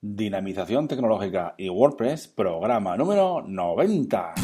[0.00, 4.34] Dinamización tecnológica y WordPress, programa número 90.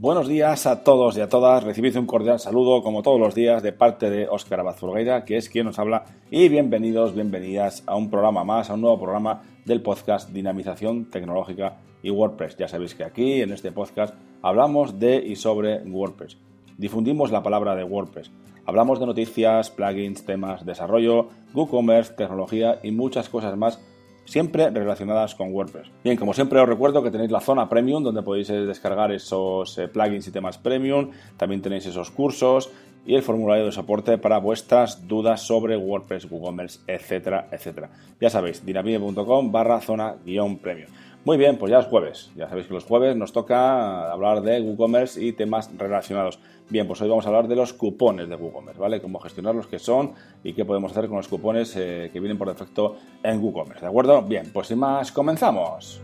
[0.00, 1.64] Buenos días a todos y a todas.
[1.64, 5.48] Recibid un cordial saludo, como todos los días, de parte de Óscar Abazurgueira, que es
[5.48, 6.04] quien nos habla.
[6.30, 11.78] Y bienvenidos, bienvenidas a un programa más, a un nuevo programa del podcast Dinamización Tecnológica
[12.00, 12.56] y WordPress.
[12.56, 16.36] Ya sabéis que aquí, en este podcast, hablamos de y sobre WordPress.
[16.76, 18.30] Difundimos la palabra de WordPress.
[18.66, 23.80] Hablamos de noticias, plugins, temas, desarrollo, WooCommerce, tecnología y muchas cosas más
[24.28, 25.88] siempre relacionadas con WordPress.
[26.04, 29.88] Bien, como siempre os recuerdo que tenéis la zona premium donde podéis descargar esos eh,
[29.88, 32.70] plugins y temas premium, también tenéis esos cursos
[33.06, 37.90] y el formulario de soporte para vuestras dudas sobre WordPress, WooCommerce, etcétera, etcétera.
[38.20, 40.90] Ya sabéis, dinamite.com barra zona guion premium.
[41.24, 42.30] Muy bien, pues ya es jueves.
[42.36, 46.38] Ya sabéis que los jueves nos toca hablar de WooCommerce y temas relacionados.
[46.70, 49.00] Bien, pues hoy vamos a hablar de los cupones de WooCommerce, ¿vale?
[49.00, 50.12] Cómo gestionarlos, qué son
[50.44, 53.88] y qué podemos hacer con los cupones eh, que vienen por defecto en WooCommerce, ¿de
[53.88, 54.22] acuerdo?
[54.22, 56.00] Bien, pues sin más, comenzamos.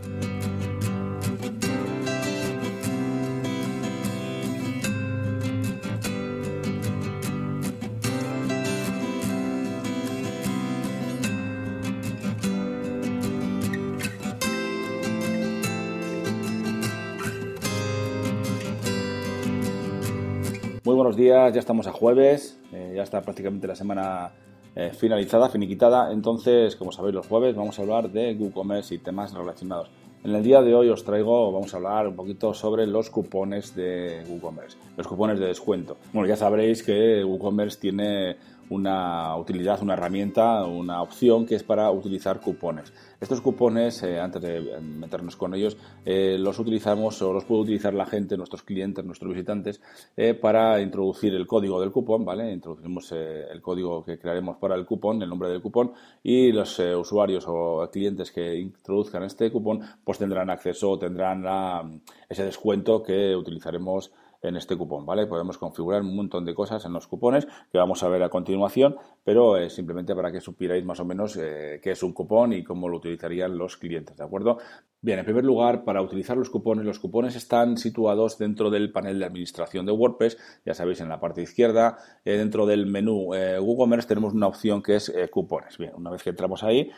[20.85, 24.33] Muy buenos días, ya estamos a jueves, eh, ya está prácticamente la semana
[24.75, 26.11] eh, finalizada, finiquitada.
[26.11, 29.89] Entonces, como sabéis, los jueves vamos a hablar de WooCommerce y temas relacionados.
[30.23, 33.75] En el día de hoy os traigo, vamos a hablar un poquito sobre los cupones
[33.75, 35.97] de WooCommerce, los cupones de descuento.
[36.13, 38.37] Bueno, ya sabréis que WooCommerce tiene
[38.69, 42.93] una utilidad, una herramienta, una opción que es para utilizar cupones.
[43.19, 47.93] Estos cupones, eh, antes de meternos con ellos, eh, los utilizamos o los puede utilizar
[47.93, 49.81] la gente, nuestros clientes, nuestros visitantes,
[50.17, 52.51] eh, para introducir el código del cupón, ¿vale?
[52.51, 57.45] Introducimos el código que crearemos para el cupón, el nombre del cupón, y los usuarios
[57.47, 64.11] o clientes que introduzcan este cupón, pues tendrán acceso o tendrán ese descuento que utilizaremos
[64.47, 65.27] en este cupón, ¿vale?
[65.27, 68.95] Podemos configurar un montón de cosas en los cupones que vamos a ver a continuación,
[69.23, 72.63] pero eh, simplemente para que supierais más o menos eh, qué es un cupón y
[72.63, 74.57] cómo lo utilizarían los clientes, ¿de acuerdo?
[75.05, 79.19] Bien, en primer lugar, para utilizar los cupones, los cupones están situados dentro del panel
[79.19, 80.35] de administración de WordPress,
[80.65, 84.95] ya sabéis, en la parte izquierda, eh, dentro del menú WooCommerce tenemos una opción que
[84.95, 85.77] es cupones.
[85.77, 86.89] Bien, una vez que entramos ahí,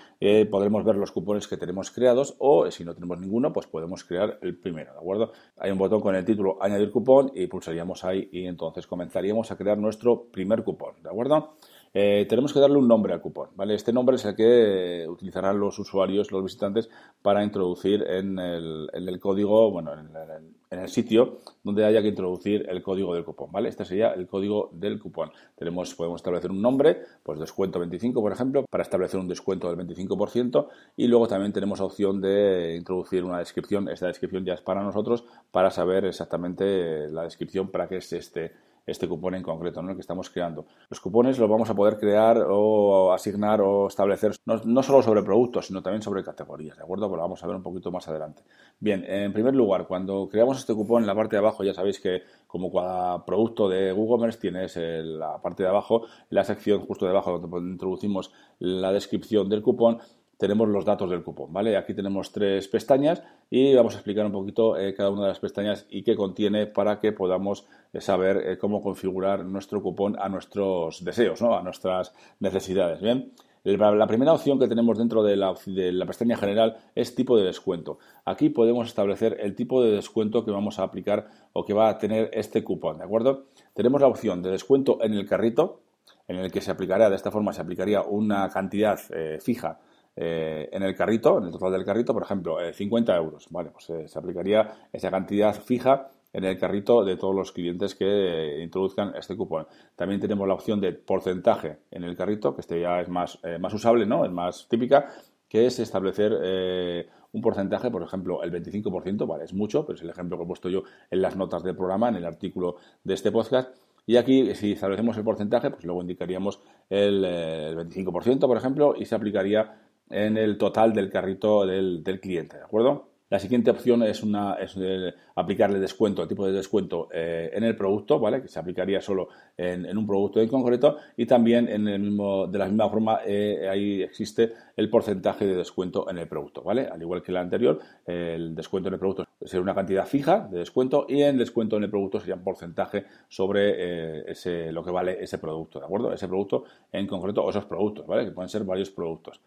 [0.50, 4.39] podremos ver los cupones que tenemos creados o si no tenemos ninguno, pues podemos crear
[4.41, 5.34] el primero, ¿de acuerdo?
[5.57, 9.57] Hay un botón con el título añadir cupón y pulsaríamos ahí y entonces comenzaríamos a
[9.57, 11.57] crear nuestro primer cupón, ¿de acuerdo?
[12.00, 13.74] Eh, tenemos que darle un nombre al cupón, ¿vale?
[13.74, 16.91] Este nombre es el que utilizarán los usuarios, los visitantes,
[17.24, 23.16] para introducir en el, código, bueno, en el, sitio donde haya que introducir el código
[23.16, 23.69] del cupón, ¿vale?
[23.69, 25.31] Este sería el código del cupón.
[25.56, 29.88] Tenemos, podemos establecer un nombre, pues descuento 25, por ejemplo, para establecer un descuento del
[29.88, 33.90] 25% y luego también tenemos opción de introducir una descripción.
[33.90, 38.67] Esta descripción ya es para nosotros para saber exactamente la descripción para qué es este
[38.88, 39.90] este cupón en concreto, ¿no?
[39.90, 40.66] el que estamos creando.
[40.90, 45.68] Los cupones los vamos a poder crear o asignar o establecer no, solo sobre productos,
[45.68, 47.09] sino también sobre categorías, ¿de acuerdo?
[47.09, 48.44] Pues lo vamos a ver un poquito más adelante.
[48.80, 52.00] Bien, en primer lugar, cuando creamos este cupón en la parte de abajo, ya sabéis
[52.00, 57.40] que como cada producto de WooCommerce tienes la parte de abajo, la sección justo debajo
[57.40, 60.00] donde introducimos la descripción del cupón,
[60.38, 61.75] tenemos los datos del cupón, ¿vale?
[61.75, 65.40] Aquí tenemos tres pestañas y vamos a explicar un poquito eh, cada una de las
[65.40, 70.30] pestañas y qué contiene para que podamos eh, saber eh, cómo configurar nuestro cupón a
[70.30, 71.58] nuestros deseos, ¿no?
[71.58, 73.31] A nuestras necesidades, ¿bien?
[73.64, 77.44] La primera opción que tenemos dentro de la, de la, pestaña general es tipo de
[77.44, 78.00] descuento.
[78.24, 81.98] Aquí podemos establecer el tipo de descuento que vamos a aplicar o que va a
[81.98, 83.48] tener este cupón, ¿de acuerdo?
[83.74, 85.81] Tenemos la opción de descuento en el carrito,
[86.30, 88.98] en el que se aplicaría, de esta forma se aplicaría una cantidad
[89.42, 89.80] fija
[90.19, 93.46] eh, en el carrito, en el total del carrito, por ejemplo, 50 eh, euros.
[93.52, 97.94] Vale, pues eh, se aplicaría esa cantidad fija en el carrito de todos los clientes
[97.94, 99.68] que introduzcan este cupón.
[99.96, 103.74] También tenemos la opción de porcentaje en el carrito, que este ya es más, más
[103.74, 104.25] usable, ¿no?
[104.25, 105.08] Es más típica,
[105.48, 110.10] que es establecer un porcentaje, por ejemplo, el 25%, vale, es mucho, pero es el
[110.10, 113.31] ejemplo que he puesto yo en las notas del programa, en el artículo de este
[113.31, 113.75] podcast.
[114.06, 119.06] Y aquí, si establecemos el porcentaje, pues luego indicaríamos el, el 25%, por ejemplo, y
[119.06, 123.07] se aplicaría en el total del carrito del, cliente, ¿de acuerdo?
[123.30, 127.65] La siguiente opción es, una, es eh, aplicarle descuento, el tipo de descuento eh, en
[127.65, 128.42] el producto, ¿vale?
[128.42, 129.27] Que se aplicaría solo
[129.57, 133.68] en, un producto en concreto y también en el mismo, de la misma forma eh,
[133.69, 136.88] ahí existe el porcentaje de descuento en el producto, ¿vale?
[136.88, 140.60] Al igual que la anterior, el descuento en el producto sería una cantidad fija de
[140.60, 145.21] descuento y el descuento en el producto sería un porcentaje sobre ese, lo que vale
[145.21, 146.13] ese producto, ¿de acuerdo?
[146.13, 146.63] Ese producto
[146.94, 148.24] en concreto o esos productos, ¿vale?
[148.24, 149.42] Que pueden ser varios productos.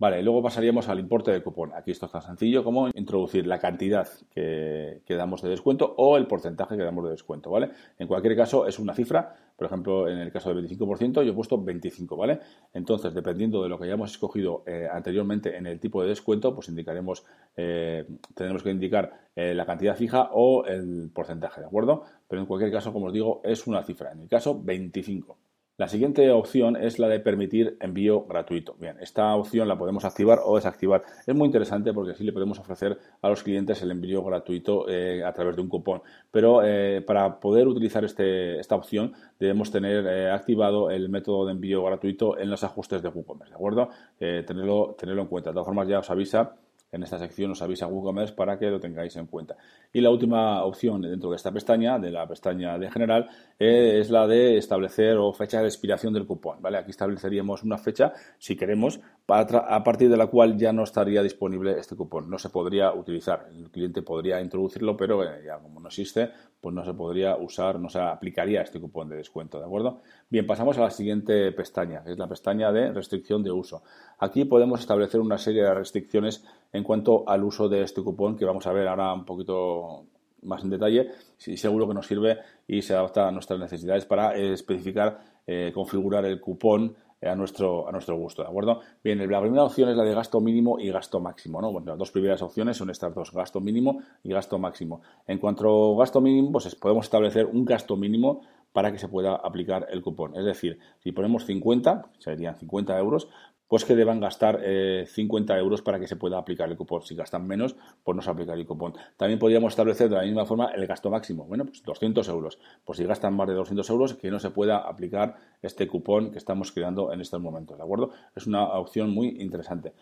[0.00, 1.72] Vale, luego pasaríamos al importe de cupón.
[1.74, 6.28] Aquí esto es tan sencillo como introducir la cantidad que, damos de descuento o el
[6.28, 7.70] porcentaje que damos de descuento, ¿vale?
[7.98, 11.34] En cualquier caso es una cifra, por ejemplo, en el caso del 25% yo he
[11.34, 12.38] puesto 25, ¿vale?
[12.72, 16.68] Entonces, dependiendo de lo que hayamos escogido eh, anteriormente en el tipo de descuento, pues
[16.68, 17.24] indicaremos,
[17.56, 18.06] eh,
[18.36, 22.04] que indicar eh, la cantidad fija o el porcentaje, ¿de acuerdo?
[22.28, 24.12] Pero en cualquier caso, como os digo, es una cifra.
[24.12, 25.47] En el caso, 25.
[25.78, 28.74] La siguiente opción es la de permitir envío gratuito.
[28.80, 31.04] Bien, esta opción la podemos activar o desactivar.
[31.24, 35.22] Es muy interesante porque así le podemos ofrecer a los clientes el envío gratuito eh,
[35.24, 36.02] a través de un cupón.
[36.32, 41.52] Pero eh, para poder utilizar este, esta opción debemos tener eh, activado el método de
[41.52, 43.88] envío gratuito en los ajustes de WooCommerce, ¿de acuerdo?
[44.18, 45.50] tenerlo, tenerlo en cuenta.
[45.50, 46.56] De todas formas ya os avisa
[46.90, 49.56] en esta sección os avisa WooCommerce para que lo tengáis en cuenta.
[49.92, 54.10] Y la última opción dentro de esta pestaña, de la pestaña de general, eh, es
[54.10, 56.62] la de establecer o fecha de expiración del cupón.
[56.62, 56.78] ¿vale?
[56.78, 61.78] Aquí estableceríamos una fecha, si queremos, a partir de la cual ya no estaría disponible
[61.78, 62.30] este cupón.
[62.30, 63.48] No se podría utilizar.
[63.52, 66.30] El cliente podría introducirlo, pero eh, ya como no existe,
[66.60, 70.00] pues no se podría usar, no se aplicaría este cupón de descuento, ¿de acuerdo?
[70.30, 73.82] Bien, pasamos a la siguiente pestaña, que es la pestaña de restricción de uso.
[74.18, 78.44] Aquí podemos establecer una serie de restricciones en cuanto al uso de este cupón que
[78.44, 80.04] vamos a ver ahora un poquito
[80.42, 85.18] más en detalle seguro que nos sirve y se adapta a nuestras necesidades para especificar,
[85.46, 88.80] eh, configurar el cupón a nuestro, a nuestro gusto, ¿de acuerdo?
[89.02, 91.72] Bien, la primera opción es la de gasto mínimo y gasto máximo, ¿no?
[91.72, 95.00] Bueno, las dos primeras opciones son estas dos, gasto mínimo y gasto máximo.
[95.26, 98.42] En cuanto a gasto mínimo, pues podemos establecer un gasto mínimo
[98.72, 100.36] para que se pueda aplicar el cupón.
[100.36, 103.28] Es decir, si ponemos 50, serían 50 euros,
[103.68, 104.60] pues que deban gastar
[105.06, 107.02] 50 eh, euros para que se pueda aplicar el cupón.
[107.02, 108.94] Si gastan menos, pues no se aplica el cupón.
[109.16, 111.44] También podríamos establecer de la misma forma el gasto máximo.
[111.44, 112.58] Bueno, pues 200 euros.
[112.84, 116.38] Pues si gastan más de 200 euros, que no se pueda aplicar este cupón que
[116.38, 117.76] estamos creando en estos momentos.
[117.76, 118.10] ¿De acuerdo?
[118.34, 119.92] Es una opción muy interesante.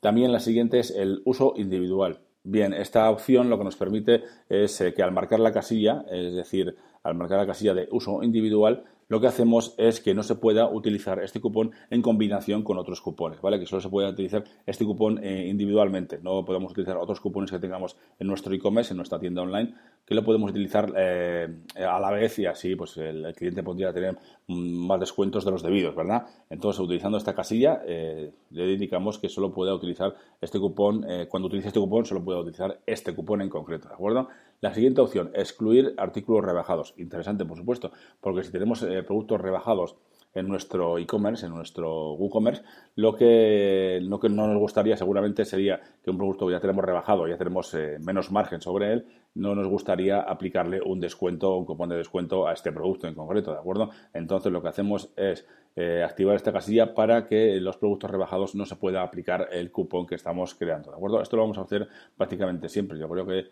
[0.00, 2.20] También la siguiente es el uso individual.
[2.42, 6.34] Bien, esta opción lo que nos permite es eh, que al marcar la casilla, es
[6.34, 10.36] decir, al marcar la casilla de uso individual, lo que hacemos es que no se
[10.36, 13.58] pueda utilizar este cupón en combinación con otros cupones, ¿vale?
[13.58, 16.20] Que solo se pueda utilizar este cupón eh, individualmente.
[16.22, 19.74] No podemos utilizar otros cupones que tengamos en nuestro e-commerce, en nuestra tienda online,
[20.06, 24.16] que lo podemos utilizar eh, a la vez y así pues el, cliente podría tener
[24.46, 26.26] mm, más descuentos de los debidos, ¿verdad?
[26.48, 31.66] Entonces, utilizando esta casilla, eh, le indicamos que solo pueda utilizar este cupón, cuando utilice
[31.66, 34.28] este cupón, solo pueda utilizar este cupón en concreto, ¿de acuerdo?
[34.60, 36.92] La siguiente opción, excluir artículos rebajados.
[36.98, 39.96] Interesante, por supuesto, porque si tenemos eh, productos rebajados
[40.34, 42.62] en nuestro e-commerce, en nuestro WooCommerce,
[42.94, 46.84] lo que, lo que no nos gustaría seguramente sería que un producto que ya tenemos
[46.84, 51.64] rebajado, ya tenemos eh, menos margen sobre él, no nos gustaría aplicarle un descuento un
[51.64, 53.90] cupón de descuento a este producto en concreto, ¿de acuerdo?
[54.12, 55.46] Entonces lo que hacemos es
[55.76, 60.06] eh, activar esta casilla para que los productos rebajados no se pueda aplicar el cupón
[60.06, 61.22] que estamos creando, ¿de acuerdo?
[61.22, 62.98] Esto lo vamos a hacer prácticamente siempre.
[62.98, 63.46] Yo creo que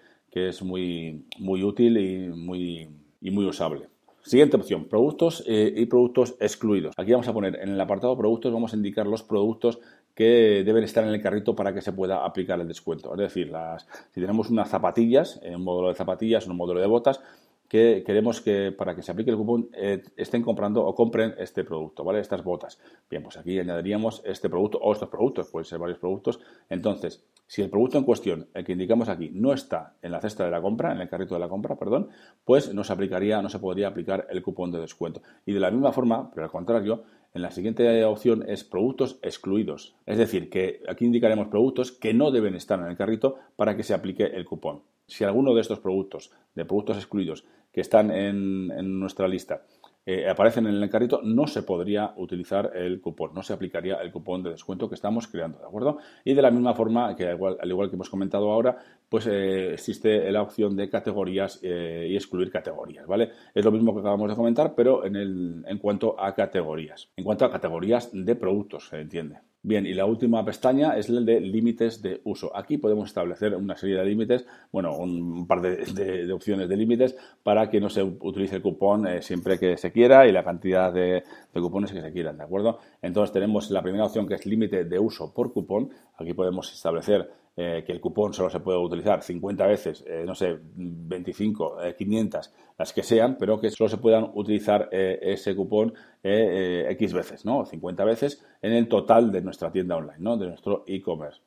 [0.47, 2.89] es muy, muy útil y muy,
[3.21, 3.89] y muy usable.
[4.23, 6.95] Siguiente opción, productos eh, y productos excluidos.
[6.99, 9.79] Aquí vamos a poner en el apartado productos, vamos a indicar los productos
[10.15, 13.13] que deben estar en el carrito para que se pueda aplicar el descuento.
[13.13, 17.21] Es decir, las, si tenemos unas zapatillas, un módulo de zapatillas, un módulo de botas,
[17.69, 21.65] que queremos que para que se aplique el cupón eh, estén comprando o compren este
[21.65, 22.21] producto, ¿vale?
[22.21, 22.81] Estas botas.
[23.11, 26.41] Bien, pues aquí añadiríamos este producto o estos productos, pueden ser varios productos.
[26.71, 30.45] Entonces, si el producto en cuestión, el que indicamos aquí, no está en la cesta
[30.45, 32.09] de la compra, en el carrito de la compra, perdón,
[32.45, 35.23] pues no se aplicaría, no se podría aplicar el cupón de descuento.
[35.47, 39.97] Y de la misma forma, pero al contrario, en la siguiente opción es productos excluidos.
[40.05, 43.83] Es decir, que aquí indicaremos productos que no deben estar en el carrito para que
[43.83, 44.83] se aplique el cupón.
[45.07, 49.63] Si alguno de estos productos, de productos excluidos, que están en, nuestra lista
[50.11, 54.11] eh, aparecen en el carrito, no se podría utilizar el cupón, no se aplicaría el
[54.11, 55.99] cupón de descuento que estamos creando, ¿de acuerdo?
[56.25, 58.79] Y de la misma forma, que al igual, que hemos comentado ahora,
[59.11, 63.33] pues eh, existe la opción de categorías eh, y excluir categorías, ¿vale?
[63.53, 67.11] Es lo mismo que acabamos de comentar, pero en, el, en cuanto a categorías.
[67.15, 69.41] En cuanto a categorías de productos, se entiende.
[69.61, 72.57] Bien, y la última pestaña es el de límites de uso.
[72.57, 77.69] Aquí podemos establecer una serie de límites, bueno, un par de, opciones de límites para
[77.69, 81.25] que no se utilice el cupón eh, siempre que se quiera y la cantidad de,
[81.53, 82.79] cupones que se quieran, ¿de acuerdo?
[83.03, 85.91] Entonces tenemos la primera opción que es límite de uso por cupón.
[86.17, 87.29] Aquí podemos establecer
[87.61, 92.53] eh, que el cupón solo se puede utilizar 50 veces, eh, no sé, 25, 500,
[92.79, 97.67] las que sean, pero que solo se puedan utilizar ese cupón X veces, ¿no?
[97.67, 100.37] 50 veces en el total de nuestra tienda online, ¿no?
[100.37, 101.41] De nuestro e-commerce.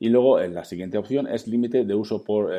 [0.00, 2.50] Y luego la siguiente opción es límite de uso por,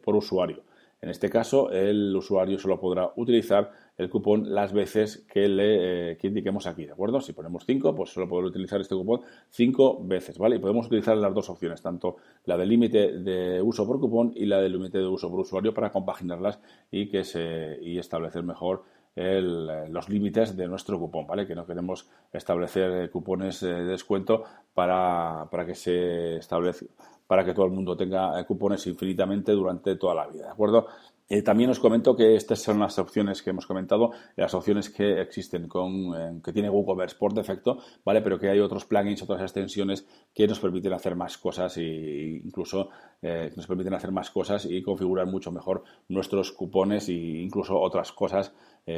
[0.00, 0.62] por usuario.
[1.02, 6.18] En este caso, el usuario solo podrá utilizar el cupón las veces que le eh,
[6.22, 7.20] indiquemos aquí, ¿de acuerdo?
[7.20, 10.56] Si ponemos 5, pues solo podrá utilizar este cupón 5 veces, ¿vale?
[10.56, 12.16] Y podemos utilizar las dos opciones, tanto
[12.46, 15.74] la del límite de uso por cupón y la del límite de uso por usuario
[15.74, 18.84] para compaginarlas y, que se, y establecer mejor
[19.16, 21.46] los límites de nuestro cupón, ¿vale?
[21.46, 26.86] Que no queremos establecer cupones de descuento para, para que se establezca
[27.30, 30.88] para que todo el mundo tenga cupones infinitamente durante toda la vida, ¿de acuerdo?
[31.32, 35.20] Eh, también os comento que estas son las opciones que hemos comentado, las opciones que
[35.20, 38.20] existen con eh, que tiene WooCommerce por defecto, ¿vale?
[38.20, 42.88] Pero que hay otros plugins, otras extensiones que nos permiten hacer más cosas e incluso
[43.22, 48.10] eh, nos permiten hacer más cosas y configurar mucho mejor nuestros cupones e incluso otras
[48.10, 48.52] cosas,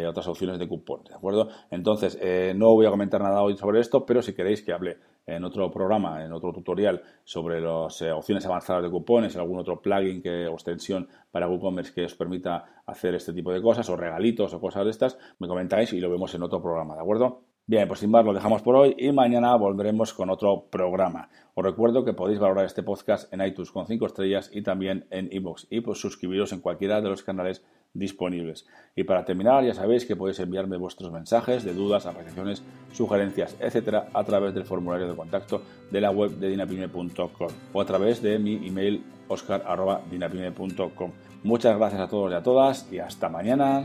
[0.08, 1.48] otras opciones de cupón, ¿de acuerdo?
[1.70, 2.18] Entonces,
[2.56, 4.96] no voy a comentar nada hoy sobre esto, pero si queréis que hable
[5.26, 9.80] en otro programa, en otro tutorial sobre las eh, opciones avanzadas de cupones, algún otro
[9.80, 13.96] plugin que, o extensión para WooCommerce que os permita hacer este tipo de cosas, o
[13.96, 17.42] regalitos o cosas de estas, me comentáis y lo vemos en otro programa, ¿de acuerdo?
[17.64, 21.28] Bien, pues sin más lo dejamos por hoy y mañana volveremos con otro programa.
[21.54, 25.28] Os recuerdo que podéis valorar este podcast en iTunes con 5 estrellas y también en
[25.30, 28.66] iVoox y pues suscribiros en cualquiera de los canales disponibles.
[28.96, 34.08] Y para terminar, ya sabéis que podéis enviarme vuestros mensajes de dudas, apreciaciones, sugerencias, etcétera,
[34.12, 38.38] a través del formulario de contacto de la web de dinapime.com o a través de
[38.38, 41.11] mi email oscar.dinapime.com.
[41.42, 43.84] Muchas gracias a todos y a todas y hasta mañana.